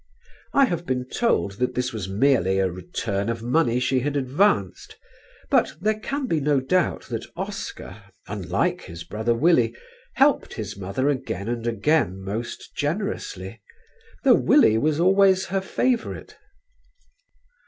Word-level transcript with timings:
I 0.53 0.65
have 0.65 0.87
been 0.87 1.07
told 1.07 1.59
that 1.59 1.75
this 1.75 1.93
was 1.93 2.09
merely 2.09 2.57
a 2.57 2.71
return 2.71 3.29
of 3.29 3.43
money 3.43 3.79
she 3.79 3.99
had 3.99 4.17
advanced; 4.17 4.97
but 5.51 5.75
there 5.79 5.99
can 5.99 6.25
be 6.25 6.39
no 6.39 6.59
doubt 6.59 7.03
that 7.09 7.27
Oscar, 7.35 8.05
unlike 8.27 8.81
his 8.81 9.03
brother 9.03 9.35
Willie, 9.35 9.75
helped 10.15 10.55
his 10.55 10.75
mother 10.75 11.07
again 11.07 11.47
and 11.47 11.67
again 11.67 12.19
most 12.19 12.73
generously, 12.75 13.61
though 14.23 14.33
Willie 14.33 14.79
was 14.79 14.99
always 14.99 15.45
her 15.45 15.61
favourite. 15.61 16.35